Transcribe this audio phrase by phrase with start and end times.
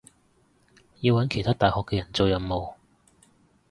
[1.01, 2.73] 要搵其他大學嘅人做任務